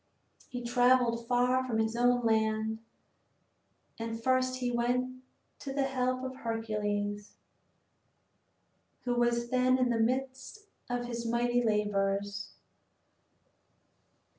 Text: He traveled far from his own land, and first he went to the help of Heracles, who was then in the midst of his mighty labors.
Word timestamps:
He 0.49 0.63
traveled 0.63 1.27
far 1.27 1.63
from 1.63 1.77
his 1.77 1.95
own 1.95 2.25
land, 2.25 2.79
and 3.99 4.19
first 4.23 4.55
he 4.55 4.71
went 4.71 5.21
to 5.59 5.71
the 5.73 5.83
help 5.83 6.23
of 6.23 6.37
Heracles, 6.37 7.33
who 9.03 9.13
was 9.13 9.49
then 9.51 9.77
in 9.77 9.89
the 9.91 9.99
midst 9.99 10.65
of 10.89 11.05
his 11.05 11.23
mighty 11.27 11.63
labors. 11.63 12.49